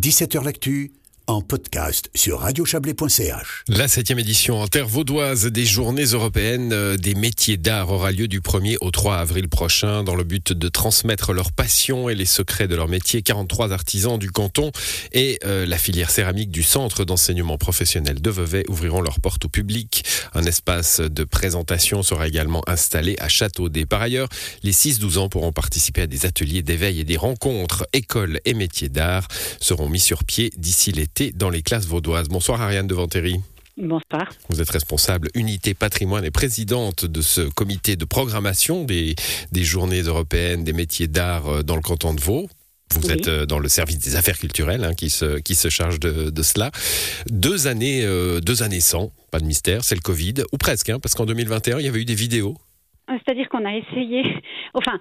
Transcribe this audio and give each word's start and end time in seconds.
17h 0.00 0.42
L'actu 0.42 0.92
en 1.30 1.42
podcast 1.42 2.10
sur 2.12 2.40
radiochablais.ch. 2.40 3.64
La 3.68 3.86
septième 3.86 4.18
édition 4.18 4.60
en 4.60 4.66
terre 4.66 4.88
vaudoise 4.88 5.46
des 5.46 5.64
journées 5.64 6.06
européennes 6.06 6.72
euh, 6.72 6.96
des 6.96 7.14
métiers 7.14 7.56
d'art 7.56 7.90
aura 7.90 8.10
lieu 8.10 8.26
du 8.26 8.40
1er 8.40 8.76
au 8.80 8.90
3 8.90 9.18
avril 9.18 9.48
prochain 9.48 10.02
dans 10.02 10.16
le 10.16 10.24
but 10.24 10.52
de 10.52 10.68
transmettre 10.68 11.32
leur 11.32 11.52
passion 11.52 12.08
et 12.08 12.16
les 12.16 12.24
secrets 12.24 12.66
de 12.66 12.74
leur 12.74 12.88
métier. 12.88 13.22
43 13.22 13.72
artisans 13.72 14.18
du 14.18 14.32
canton 14.32 14.72
et 15.12 15.38
euh, 15.44 15.66
la 15.66 15.78
filière 15.78 16.10
céramique 16.10 16.50
du 16.50 16.64
centre 16.64 17.04
d'enseignement 17.04 17.58
professionnel 17.58 18.20
de 18.20 18.30
Vevey 18.30 18.64
ouvriront 18.68 19.00
leurs 19.00 19.20
portes 19.20 19.44
au 19.44 19.48
public. 19.48 20.04
Un 20.34 20.44
espace 20.44 21.00
de 21.00 21.22
présentation 21.22 22.02
sera 22.02 22.26
également 22.26 22.62
installé 22.66 23.14
à 23.20 23.28
Châteaudet. 23.28 23.86
Par 23.86 24.02
ailleurs, 24.02 24.28
les 24.64 24.72
6-12 24.72 25.18
ans 25.18 25.28
pourront 25.28 25.52
participer 25.52 26.02
à 26.02 26.06
des 26.08 26.26
ateliers 26.26 26.62
d'éveil 26.62 26.98
et 26.98 27.04
des 27.04 27.16
rencontres. 27.16 27.86
Écoles 27.92 28.40
et 28.44 28.54
métiers 28.54 28.88
d'art 28.88 29.28
seront 29.60 29.88
mis 29.88 30.00
sur 30.00 30.24
pied 30.24 30.50
d'ici 30.56 30.90
l'été 30.90 31.19
dans 31.28 31.50
les 31.50 31.62
classes 31.62 31.86
vaudoises. 31.86 32.28
Bonsoir 32.28 32.62
Ariane 32.62 32.86
de 32.86 32.94
Ventéry. 32.94 33.40
Bonsoir. 33.76 34.28
Vous 34.48 34.60
êtes 34.60 34.70
responsable 34.70 35.28
unité 35.34 35.74
patrimoine 35.74 36.24
et 36.24 36.30
présidente 36.30 37.04
de 37.04 37.22
ce 37.22 37.42
comité 37.42 37.96
de 37.96 38.04
programmation 38.04 38.84
des, 38.84 39.14
des 39.52 39.64
journées 39.64 40.02
européennes 40.02 40.64
des 40.64 40.72
métiers 40.72 41.08
d'art 41.08 41.48
euh, 41.48 41.62
dans 41.62 41.76
le 41.76 41.82
canton 41.82 42.14
de 42.14 42.20
Vaud. 42.20 42.48
Vous 42.94 43.10
êtes 43.10 43.28
euh, 43.28 43.46
dans 43.46 43.58
le 43.58 43.68
service 43.68 43.98
des 43.98 44.16
affaires 44.16 44.38
culturelles 44.38 44.84
hein, 44.84 44.94
qui, 44.94 45.10
se, 45.10 45.38
qui 45.38 45.54
se 45.54 45.68
charge 45.68 46.00
de, 46.00 46.30
de 46.30 46.42
cela. 46.42 46.70
Deux 47.30 47.66
années, 47.66 48.02
euh, 48.04 48.40
deux 48.40 48.62
années 48.62 48.80
sans, 48.80 49.12
pas 49.30 49.40
de 49.40 49.46
mystère, 49.46 49.84
c'est 49.84 49.94
le 49.94 50.00
Covid, 50.00 50.34
ou 50.52 50.58
presque, 50.58 50.88
hein, 50.90 50.98
parce 51.00 51.14
qu'en 51.14 51.26
2021, 51.26 51.78
il 51.78 51.84
y 51.84 51.88
avait 51.88 52.00
eu 52.00 52.04
des 52.04 52.14
vidéos 52.14 52.56
c'est-à-dire 53.18 53.48
qu'on 53.48 53.64
a 53.64 53.74
essayé, 53.74 54.22
enfin, 54.74 54.98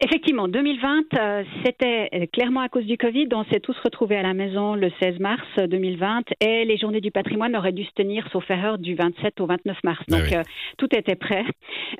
effectivement, 0.00 0.48
2020, 0.48 1.14
euh, 1.14 1.44
c'était 1.64 2.28
clairement 2.32 2.60
à 2.60 2.68
cause 2.68 2.84
du 2.84 2.96
Covid. 2.96 3.28
On 3.32 3.44
s'est 3.44 3.60
tous 3.60 3.76
retrouvés 3.84 4.16
à 4.16 4.22
la 4.22 4.34
maison 4.34 4.74
le 4.74 4.90
16 5.00 5.18
mars 5.20 5.46
2020 5.58 6.22
et 6.40 6.64
les 6.64 6.76
journées 6.76 7.00
du 7.00 7.10
patrimoine 7.10 7.56
auraient 7.56 7.72
dû 7.72 7.84
se 7.84 7.92
tenir, 7.92 8.26
sauf 8.32 8.50
erreur, 8.50 8.78
du 8.78 8.94
27 8.94 9.40
au 9.40 9.46
29 9.46 9.76
mars. 9.84 10.02
Ah 10.10 10.18
Donc, 10.18 10.32
euh, 10.32 10.42
tout 10.78 10.88
était 10.94 11.16
prêt 11.16 11.44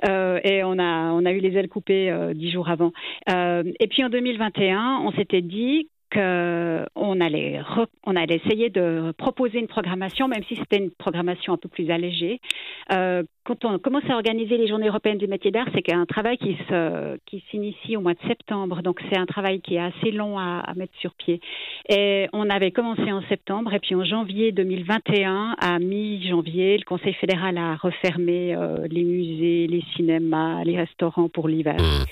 euh, 0.07 0.39
et 0.43 0.63
on 0.63 0.77
a, 0.79 1.11
on 1.11 1.25
a 1.25 1.31
eu 1.31 1.39
les 1.39 1.57
ailes 1.57 1.69
coupées 1.69 2.13
dix 2.33 2.51
jours 2.51 2.69
avant. 2.69 2.91
et 3.27 3.87
puis 3.87 4.03
en 4.03 4.09
2021, 4.09 5.01
on 5.05 5.11
s'était 5.11 5.41
dit 5.41 5.89
qu'on 6.13 7.21
allait, 7.21 7.59
on 8.05 8.15
allait 8.15 8.35
essayer 8.35 8.69
de 8.69 9.13
proposer 9.17 9.59
une 9.59 9.67
programmation, 9.67 10.27
même 10.27 10.43
si 10.47 10.55
c'était 10.55 10.77
une 10.77 10.91
programmation 10.91 11.53
un 11.53 11.57
peu 11.57 11.69
plus 11.69 11.89
allégée. 11.89 12.39
Euh, 12.91 13.23
quand 13.45 13.65
on 13.65 13.77
commence 13.77 14.03
à 14.09 14.15
organiser 14.15 14.57
les 14.57 14.67
journées 14.67 14.87
européennes 14.87 15.17
du 15.17 15.27
métier 15.27 15.51
d'art, 15.51 15.67
c'est 15.73 15.93
un 15.93 16.05
travail 16.05 16.37
qui, 16.37 16.55
se, 16.69 17.17
qui 17.25 17.43
s'initie 17.51 17.97
au 17.97 18.01
mois 18.01 18.13
de 18.13 18.27
septembre. 18.27 18.81
Donc 18.81 19.01
c'est 19.09 19.17
un 19.17 19.25
travail 19.25 19.59
qui 19.61 19.75
est 19.75 19.81
assez 19.81 20.11
long 20.11 20.39
à, 20.39 20.63
mettre 20.75 20.93
sur 20.99 21.13
pied. 21.13 21.41
Et 21.89 22.27
on 22.31 22.49
avait 22.49 22.71
commencé 22.71 23.11
en 23.11 23.21
septembre 23.23 23.73
et 23.73 23.79
puis 23.79 23.95
en 23.95 24.05
janvier 24.05 24.51
2021, 24.51 25.55
à 25.59 25.79
mi-janvier, 25.79 26.77
le 26.77 26.85
Conseil 26.85 27.13
fédéral 27.13 27.57
a 27.57 27.75
refermé 27.75 28.55
euh, 28.55 28.87
les 28.89 29.03
musées, 29.03 29.67
les 29.67 29.83
cinémas, 29.95 30.63
les 30.63 30.77
restaurants 30.77 31.29
pour 31.29 31.47
l'hiver. 31.47 31.75
Mmh. 31.77 32.05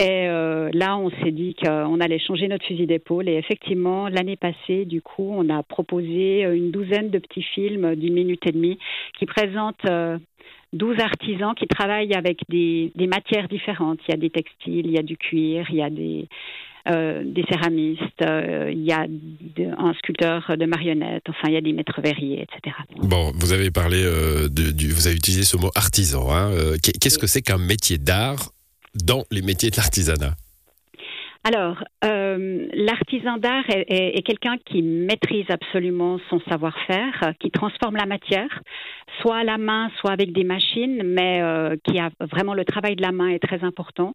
Et 0.00 0.26
euh, 0.28 0.70
là, 0.72 0.96
on 0.96 1.10
s'est 1.22 1.30
dit 1.30 1.54
qu'on 1.54 2.00
allait 2.00 2.18
changer 2.18 2.48
notre 2.48 2.66
fusil 2.66 2.86
d'épaule. 2.86 3.28
Et 3.28 3.34
effectivement, 3.34 4.08
l'année 4.08 4.36
passée, 4.36 4.84
du 4.84 5.00
coup, 5.00 5.30
on 5.32 5.48
a 5.48 5.62
proposé 5.62 6.42
une 6.42 6.72
douzaine 6.72 7.10
de 7.10 7.18
petits 7.18 7.42
films 7.42 7.94
d'une 7.94 8.14
minute 8.14 8.44
et 8.46 8.52
demie 8.52 8.78
qui 9.18 9.26
présentent 9.26 9.84
euh, 9.84 10.18
12 10.74 10.98
artisans 11.00 11.54
qui 11.54 11.66
travaillent 11.66 12.14
avec 12.14 12.40
des, 12.48 12.92
des, 12.94 13.06
matières 13.06 13.48
différentes. 13.48 14.00
Il 14.06 14.10
y 14.10 14.14
a 14.14 14.18
des 14.18 14.30
textiles, 14.30 14.86
il 14.86 14.92
y 14.92 14.98
a 14.98 15.02
du 15.02 15.16
cuir, 15.16 15.66
il 15.70 15.76
y 15.76 15.82
a 15.82 15.90
des, 15.90 16.28
euh, 16.88 17.22
des 17.24 17.44
céramistes, 17.50 18.22
euh, 18.22 18.70
il 18.72 18.84
y 18.84 18.92
a 18.92 19.06
un 19.78 19.94
sculpteur 19.94 20.56
de 20.58 20.66
marionnettes, 20.66 21.24
enfin 21.28 21.48
il 21.48 21.54
y 21.54 21.56
a 21.56 21.60
des 21.60 21.72
maîtres 21.72 22.00
verriers, 22.02 22.42
etc. 22.42 22.76
Bon, 22.98 23.32
vous 23.36 23.52
avez 23.52 23.70
parlé, 23.70 24.02
euh, 24.04 24.48
de, 24.48 24.70
du, 24.70 24.90
vous 24.90 25.06
avez 25.06 25.16
utilisé 25.16 25.44
ce 25.44 25.56
mot 25.56 25.70
artisan. 25.74 26.30
Hein. 26.30 26.50
Euh, 26.52 26.76
qu'est-ce 26.82 27.18
que 27.18 27.26
c'est 27.26 27.42
qu'un 27.42 27.58
métier 27.58 27.96
d'art 27.98 28.50
dans 28.94 29.24
les 29.30 29.42
métiers 29.42 29.70
de 29.70 29.76
l'artisanat? 29.76 30.34
Alors, 31.46 31.84
euh, 32.06 32.66
l'artisan 32.72 33.36
d'art 33.36 33.68
est, 33.68 33.84
est, 33.88 34.18
est 34.18 34.22
quelqu'un 34.22 34.56
qui 34.64 34.80
maîtrise 34.80 35.44
absolument 35.50 36.18
son 36.30 36.40
savoir-faire, 36.48 37.34
qui 37.38 37.50
transforme 37.50 37.96
la 37.96 38.06
matière, 38.06 38.62
soit 39.20 39.36
à 39.36 39.44
la 39.44 39.58
main, 39.58 39.90
soit 40.00 40.12
avec 40.12 40.32
des 40.32 40.42
machines, 40.42 41.02
mais 41.04 41.42
euh, 41.42 41.76
qui 41.84 41.98
a 41.98 42.08
vraiment 42.32 42.54
le 42.54 42.64
travail 42.64 42.96
de 42.96 43.02
la 43.02 43.12
main 43.12 43.28
est 43.28 43.40
très 43.46 43.62
important. 43.62 44.14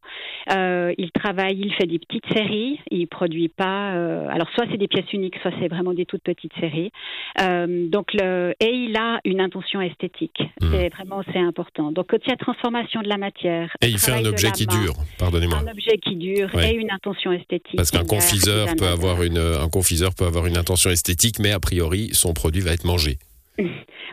Euh, 0.52 0.92
il 0.98 1.12
travaille, 1.12 1.60
il 1.60 1.72
fait 1.76 1.86
des 1.86 2.00
petites 2.00 2.26
séries, 2.34 2.80
il 2.90 3.08
produit 3.08 3.50
pas. 3.50 3.92
Alors, 4.30 4.50
soit 4.56 4.66
c'est 4.72 4.78
des 4.78 4.88
pièces 4.88 5.14
uniques, 5.14 5.38
soit 5.44 5.52
c'est 5.60 5.68
vraiment 5.68 5.94
des 5.94 6.06
toutes 6.06 6.24
petites 6.24 6.54
séries. 6.60 6.92
Donc, 7.38 8.12
le, 8.14 8.56
et 8.60 8.74
il 8.74 8.98
a 8.98 9.20
une 9.24 9.40
intention 9.40 9.82
esthétique. 9.82 10.42
Mmh. 10.62 10.68
C'est 10.72 10.90
vraiment 10.90 11.22
c'est 11.32 11.40
important. 11.40 11.92
Donc, 11.92 12.08
quand 12.10 12.18
il 12.26 12.30
y 12.30 12.34
a 12.34 12.38
transformation 12.38 13.02
de 13.02 13.08
la 13.08 13.18
matière, 13.18 13.70
et 13.82 13.88
il 13.88 14.00
fait 14.00 14.14
un 14.14 14.26
objet 14.26 14.50
qui 14.52 14.66
main, 14.66 14.82
dure. 14.82 14.94
Pardonnez-moi. 15.20 15.60
Un 15.60 15.72
objet 15.72 15.98
qui 16.00 16.16
dure 16.16 16.50
ouais. 16.56 16.72
et 16.72 16.76
une 16.76 16.90
intention 16.92 17.19
esthétique. 17.32 17.76
Parce 17.76 17.92
qu'un 17.92 18.06
confiseur 18.06 18.76
peut 18.76 18.88
avoir 18.88 19.24
une, 19.24 19.38
un 19.38 19.70
confiseur 19.70 20.14
peut 20.14 20.26
avoir 20.26 20.46
une 20.46 20.58
intention 20.58 20.90
esthétique, 20.90 21.40
mais 21.40 21.52
a 21.52 21.60
priori, 21.60 22.10
son 22.14 22.34
produit 22.34 22.62
va 22.62 22.72
être 22.72 22.86
mangé. 22.86 23.20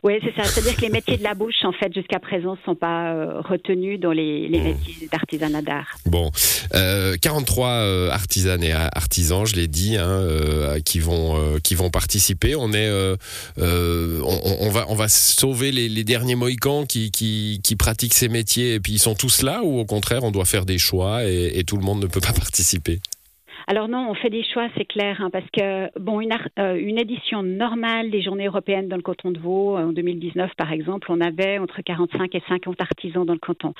Oui, 0.02 0.14
c'est 0.22 0.34
ça. 0.34 0.44
C'est-à-dire 0.44 0.76
que 0.76 0.82
les 0.82 0.90
métiers 0.90 1.16
de 1.16 1.22
la 1.22 1.34
bouche, 1.34 1.64
en 1.64 1.72
fait, 1.72 1.92
jusqu'à 1.94 2.18
présent, 2.18 2.52
ne 2.52 2.64
sont 2.64 2.74
pas 2.74 3.12
euh, 3.12 3.40
retenus 3.40 3.98
dans 3.98 4.12
les, 4.12 4.48
les 4.48 4.60
mmh. 4.60 4.64
métiers 4.64 5.08
d'artisanat 5.10 5.62
d'art. 5.62 5.96
Bon, 6.06 6.30
euh, 6.74 7.16
43 7.20 7.68
euh, 7.68 8.10
artisanes 8.10 8.62
et 8.62 8.72
artisans, 8.72 9.46
je 9.46 9.56
l'ai 9.56 9.68
dit, 9.68 9.96
hein, 9.96 10.06
euh, 10.06 10.80
qui 10.80 11.00
vont 11.00 11.36
euh, 11.36 11.58
qui 11.58 11.74
vont 11.74 11.90
participer. 11.90 12.54
On 12.56 12.72
est, 12.72 12.88
euh, 12.88 13.16
on, 13.58 14.40
on, 14.60 14.70
va 14.70 14.86
on 14.88 14.94
va 14.94 15.08
sauver 15.08 15.72
les, 15.72 15.88
les 15.88 16.04
derniers 16.04 16.34
mohicans 16.34 16.84
qui, 16.84 17.10
qui, 17.10 17.60
qui 17.62 17.76
pratiquent 17.76 18.14
ces 18.14 18.28
métiers 18.28 18.74
et 18.74 18.80
puis 18.80 18.92
ils 18.94 18.98
sont 18.98 19.14
tous 19.14 19.42
là 19.42 19.62
ou 19.62 19.78
au 19.78 19.84
contraire 19.84 20.24
on 20.24 20.30
doit 20.30 20.44
faire 20.44 20.64
des 20.64 20.78
choix 20.78 21.24
et, 21.24 21.58
et 21.58 21.64
tout 21.64 21.76
le 21.76 21.82
monde 21.82 22.02
ne 22.02 22.06
peut 22.06 22.20
pas 22.20 22.32
participer? 22.32 23.00
Alors 23.69 23.88
non, 23.88 24.09
on 24.09 24.15
fait 24.15 24.31
des 24.31 24.44
choix, 24.44 24.69
c'est 24.77 24.84
clair, 24.84 25.21
hein, 25.21 25.31
parce 25.31 25.49
que 25.50 25.91
bon, 25.99 26.21
une, 26.21 26.32
euh, 26.60 26.77
une, 26.77 26.99
édition 26.99 27.43
normale 27.43 28.10
des 28.10 28.22
Journées 28.22 28.47
européennes 28.47 28.87
dans 28.87 28.97
le 28.97 29.03
canton 29.03 29.32
de 29.32 29.41
Vaud 29.41 29.77
en 29.77 29.93
2019, 29.93 30.54
par 30.56 30.71
exemple, 30.71 31.10
on 31.10 31.21
avait 31.21 31.59
entre 31.59 31.82
45 31.82 32.32
et 32.37 32.43
50 32.49 32.81
artisans 32.81 33.26
dans 33.26 33.32
le 33.32 33.41
canton. 33.41 33.75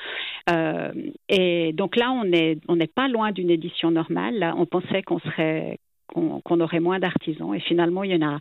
Euh, 0.49 0.91
et 1.29 1.71
donc 1.71 1.95
là, 1.95 2.11
on 2.11 2.25
n'est 2.25 2.57
on 2.67 2.75
n'est 2.75 2.87
pas 2.87 3.07
loin 3.07 3.31
d'une 3.31 3.49
édition 3.49 3.89
normale. 3.89 4.53
On 4.57 4.65
pensait 4.65 5.03
qu'on 5.03 5.19
serait 5.19 5.79
qu'on 6.13 6.41
qu 6.41 6.61
aurait 6.61 6.79
moins 6.79 6.99
d'artisans. 6.99 7.53
Et 7.53 7.59
finalement, 7.59 8.03
il 8.03 8.11
y 8.11 8.15
en 8.15 8.27
a, 8.27 8.39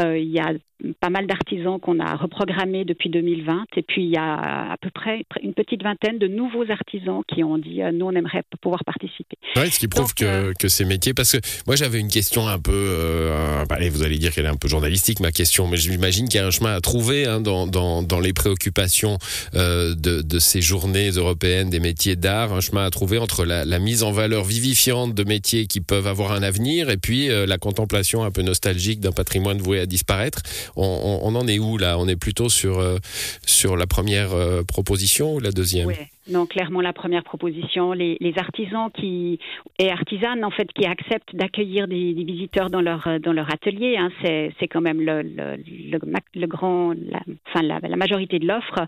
euh, 0.00 0.18
il 0.18 0.30
y 0.30 0.40
a 0.40 0.52
pas 1.00 1.10
mal 1.10 1.26
d'artisans 1.26 1.78
qu'on 1.78 2.00
a 2.00 2.16
reprogrammés 2.16 2.84
depuis 2.84 3.08
2020. 3.08 3.66
Et 3.76 3.82
puis, 3.82 4.02
il 4.04 4.10
y 4.10 4.16
a 4.16 4.72
à 4.72 4.76
peu 4.78 4.90
près 4.90 5.24
une 5.42 5.54
petite 5.54 5.82
vingtaine 5.82 6.18
de 6.18 6.26
nouveaux 6.26 6.68
artisans 6.70 7.22
qui 7.28 7.44
ont 7.44 7.58
dit, 7.58 7.82
euh, 7.82 7.92
nous, 7.92 8.06
on 8.06 8.12
aimerait 8.12 8.42
pouvoir 8.60 8.84
participer. 8.84 9.36
Ce 9.54 9.78
qui 9.78 9.88
prouve 9.88 10.06
Donc, 10.06 10.14
que, 10.14 10.24
euh... 10.24 10.52
que, 10.58 10.68
ces 10.68 10.84
métiers, 10.84 11.14
parce 11.14 11.32
que 11.32 11.38
moi, 11.66 11.76
j'avais 11.76 12.00
une 12.00 12.08
question 12.08 12.48
un 12.48 12.58
peu, 12.58 13.30
allez, 13.70 13.90
vous 13.90 14.02
allez 14.02 14.18
dire 14.18 14.32
qu'elle 14.32 14.46
est 14.46 14.48
un 14.48 14.56
peu 14.56 14.68
journalistique, 14.68 15.20
ma 15.20 15.30
question, 15.30 15.68
mais 15.68 15.76
j'imagine 15.76 16.28
qu'il 16.28 16.40
y 16.40 16.42
a 16.42 16.46
un 16.46 16.50
chemin 16.50 16.74
à 16.74 16.80
trouver 16.80 17.26
hein, 17.26 17.40
dans, 17.40 17.66
dans, 17.66 18.02
dans, 18.02 18.20
les 18.20 18.32
préoccupations 18.32 19.18
de, 19.54 19.94
de, 19.94 20.38
ces 20.38 20.62
journées 20.62 21.10
européennes 21.10 21.70
des 21.70 21.80
métiers 21.80 22.16
d'art, 22.16 22.52
un 22.52 22.60
chemin 22.60 22.84
à 22.84 22.90
trouver 22.90 23.18
entre 23.18 23.44
la, 23.44 23.64
la, 23.64 23.78
mise 23.78 24.02
en 24.02 24.12
valeur 24.12 24.44
vivifiante 24.44 25.14
de 25.14 25.24
métiers 25.24 25.66
qui 25.66 25.80
peuvent 25.80 26.06
avoir 26.06 26.32
un 26.32 26.42
avenir 26.42 26.90
et 26.90 26.96
puis 27.02 27.28
euh, 27.28 27.44
la 27.46 27.58
contemplation 27.58 28.24
un 28.24 28.30
peu 28.30 28.42
nostalgique 28.42 29.00
d'un 29.00 29.12
patrimoine 29.12 29.58
voué 29.58 29.80
à 29.80 29.86
disparaître. 29.86 30.40
On, 30.76 30.86
on, 30.86 31.28
on, 31.28 31.34
en 31.38 31.46
est 31.46 31.58
où 31.58 31.76
là? 31.76 31.98
On 31.98 32.08
est 32.08 32.16
plutôt 32.16 32.48
sur, 32.48 32.78
euh, 32.78 32.98
sur 33.44 33.76
la 33.76 33.86
première 33.86 34.32
euh, 34.32 34.62
proposition 34.62 35.34
ou 35.34 35.40
la 35.40 35.50
deuxième? 35.50 35.90
Non, 36.28 36.46
clairement 36.46 36.80
la 36.80 36.92
première 36.92 37.24
proposition. 37.24 37.92
Les, 37.92 38.34
artisans 38.36 38.90
qui 38.92 39.40
et 39.78 39.90
artisanes 39.90 40.44
en 40.44 40.50
fait 40.50 40.72
qui 40.72 40.86
acceptent 40.86 41.34
d'accueillir 41.34 41.88
des, 41.88 42.12
visiteurs 42.12 42.70
dans 42.70 42.80
leur 42.80 43.20
dans 43.20 43.32
leur 43.32 43.52
atelier, 43.52 43.96
hein, 43.98 44.10
c'est 44.22 44.68
quand 44.68 44.80
même 44.80 45.00
le 45.00 45.22
le, 45.22 46.46
grand, 46.46 46.94
la, 46.94 47.80
la, 47.80 47.96
majorité 47.96 48.38
de 48.38 48.46
l'offre. 48.46 48.86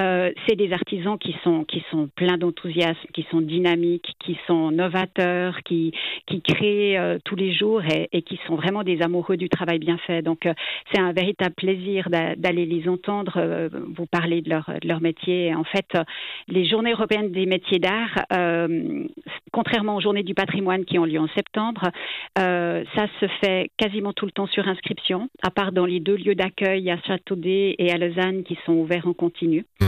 Euh, 0.00 0.30
c'est 0.46 0.56
des 0.56 0.72
artisans 0.72 1.18
qui 1.18 1.34
sont 1.42 1.64
qui 1.64 1.82
sont 1.90 2.08
pleins 2.14 2.36
d'enthousiasme, 2.36 3.00
qui 3.14 3.26
sont 3.30 3.40
dynamiques, 3.40 4.14
qui 4.20 4.38
sont 4.46 4.70
novateurs, 4.70 5.62
qui 5.62 5.92
qui 6.26 6.42
créent 6.42 6.98
euh, 6.98 7.18
tous 7.24 7.36
les 7.36 7.54
jours 7.54 7.80
et, 8.12 8.22
qui 8.22 8.38
sont 8.46 8.56
vraiment 8.56 8.82
des 8.82 9.00
amoureux 9.00 9.38
du 9.38 9.48
travail 9.48 9.78
bien 9.78 9.96
fait. 9.98 10.20
Donc 10.20 10.44
euh, 10.44 10.52
c'est 10.92 11.00
un 11.00 11.12
véritable 11.12 11.54
plaisir 11.54 12.10
d'aller 12.10 12.66
les 12.66 12.88
entendre. 12.88 13.34
Euh, 13.38 13.68
vous 13.96 14.06
parler 14.06 14.42
de 14.42 14.50
leur 14.50 14.70
de 14.82 14.86
leur 14.86 15.00
métier. 15.00 15.54
En 15.54 15.64
fait, 15.64 15.96
les 16.48 16.73
journées 16.74 16.92
européennes 16.92 17.30
des 17.30 17.46
métiers 17.46 17.78
d'art, 17.78 18.24
euh, 18.32 19.04
contrairement 19.52 19.94
aux 19.94 20.00
journées 20.00 20.24
du 20.24 20.34
patrimoine 20.34 20.84
qui 20.84 20.98
ont 20.98 21.04
lieu 21.04 21.20
en 21.20 21.28
septembre, 21.28 21.82
euh, 22.36 22.82
ça 22.96 23.06
se 23.20 23.26
fait 23.40 23.70
quasiment 23.76 24.12
tout 24.12 24.26
le 24.26 24.32
temps 24.32 24.48
sur 24.48 24.66
inscription, 24.66 25.28
à 25.44 25.50
part 25.50 25.70
dans 25.70 25.86
les 25.86 26.00
deux 26.00 26.16
lieux 26.16 26.34
d'accueil 26.34 26.90
à 26.90 26.98
Châteaudet 27.06 27.76
et 27.78 27.92
à 27.92 27.96
Lausanne 27.96 28.42
qui 28.42 28.58
sont 28.66 28.72
ouverts 28.72 29.06
en 29.06 29.12
continu. 29.12 29.64
Mmh. 29.80 29.86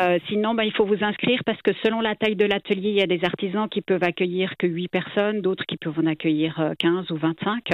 Euh, 0.00 0.18
sinon, 0.28 0.54
ben, 0.54 0.64
il 0.64 0.72
faut 0.72 0.84
vous 0.84 1.02
inscrire 1.02 1.40
parce 1.44 1.60
que 1.62 1.70
selon 1.82 2.00
la 2.00 2.14
taille 2.14 2.36
de 2.36 2.44
l'atelier, 2.44 2.90
il 2.90 2.96
y 2.96 3.02
a 3.02 3.06
des 3.06 3.24
artisans 3.24 3.68
qui 3.68 3.80
peuvent 3.80 4.02
accueillir 4.02 4.56
que 4.58 4.66
8 4.66 4.88
personnes, 4.88 5.40
d'autres 5.40 5.64
qui 5.64 5.76
peuvent 5.76 5.98
en 5.98 6.06
accueillir 6.06 6.72
15 6.78 7.10
ou 7.10 7.16
25. 7.16 7.70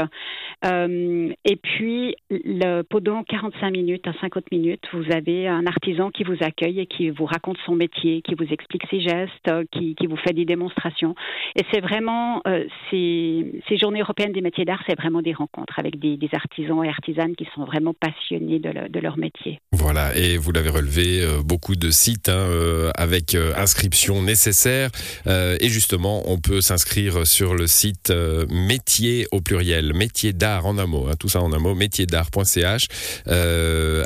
et 0.64 1.56
puis, 1.56 2.14
le, 2.30 2.82
pendant 2.82 3.24
45 3.24 3.70
minutes 3.70 4.06
à 4.06 4.12
50 4.20 4.52
minutes, 4.52 4.84
vous 4.92 5.10
avez 5.12 5.48
un 5.48 5.66
artisan 5.66 6.10
qui 6.10 6.22
vous 6.22 6.36
accueille 6.40 6.80
et 6.80 6.86
qui 6.86 7.10
vous 7.10 7.24
raconte 7.24 7.58
son 7.66 7.74
métier, 7.74 8.22
qui 8.22 8.34
vous 8.34 8.46
explique 8.50 8.84
ses 8.90 9.00
gestes, 9.00 9.50
qui, 9.72 9.94
qui 9.96 10.06
vous 10.06 10.16
fait 10.16 10.32
des 10.32 10.44
démonstrations. 10.44 11.14
Et 11.56 11.62
c'est 11.72 11.80
vraiment, 11.80 12.42
ces, 12.90 13.60
journées 13.80 14.00
européennes 14.00 14.32
des 14.32 14.42
métiers 14.42 14.64
d'art, 14.64 14.82
c'est 14.86 14.96
vraiment 14.96 15.22
des 15.22 15.32
rencontres 15.32 15.78
avec 15.78 15.98
des, 15.98 16.16
des, 16.16 16.28
artisans 16.32 16.84
et 16.84 16.88
artisanes 16.88 17.34
qui 17.34 17.48
sont 17.54 17.64
vraiment 17.64 17.94
passionnés 17.94 18.58
de, 18.58 18.88
de 18.88 19.00
leur 19.00 19.18
métier. 19.18 19.60
Voilà, 19.72 20.16
et 20.16 20.36
vous 20.36 20.52
l'avez 20.52 20.70
relevé, 20.70 21.24
beaucoup 21.44 21.74
de 21.74 21.90
sites 21.90 22.11
hein, 22.28 22.32
euh, 22.32 22.90
avec 22.94 23.34
euh, 23.34 23.52
inscription 23.56 24.22
nécessaire. 24.22 24.90
Euh, 25.26 25.56
et 25.60 25.68
justement, 25.68 26.22
on 26.30 26.38
peut 26.38 26.60
s'inscrire 26.60 27.26
sur 27.26 27.54
le 27.54 27.66
site 27.66 28.12
métier 28.48 29.26
au 29.30 29.40
pluriel, 29.40 29.94
métier 29.94 30.32
d'art 30.32 30.66
en 30.66 30.78
un 30.78 30.86
mot, 30.86 31.06
hein, 31.08 31.14
tout 31.18 31.28
ça 31.28 31.40
en 31.40 31.52
un 31.52 31.58
mot, 31.58 31.74
métierdart.ch, 31.74 32.86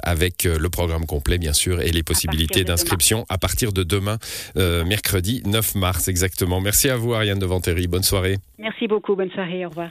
avec 0.02 0.44
le 0.44 0.68
programme 0.68 1.06
complet 1.06 1.38
bien 1.38 1.52
sûr 1.52 1.80
et 1.80 1.90
les 1.90 2.02
possibilités 2.02 2.64
d'inscription 2.64 3.24
à 3.28 3.38
partir 3.38 3.72
de 3.72 3.82
demain, 3.82 4.18
mercredi 4.56 5.42
9 5.44 5.74
mars 5.76 6.08
exactement. 6.08 6.60
Merci 6.60 6.88
à 6.88 6.96
vous 6.96 7.14
Ariane 7.14 7.38
de 7.38 7.46
Ventéry, 7.46 7.86
bonne 7.86 8.02
soirée. 8.02 8.38
Merci 8.58 8.86
beaucoup, 8.86 9.16
bonne 9.16 9.30
soirée, 9.30 9.66
au 9.66 9.68
revoir. 9.68 9.90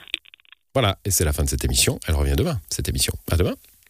Voilà, 0.74 0.98
et 1.04 1.10
c'est 1.10 1.24
la 1.24 1.32
fin 1.32 1.44
de 1.44 1.48
cette 1.48 1.64
émission. 1.64 1.98
Elle 2.06 2.14
revient 2.14 2.36
demain, 2.36 2.58
cette 2.68 2.88
émission. 2.88 3.14
À 3.30 3.36
demain. 3.36 3.54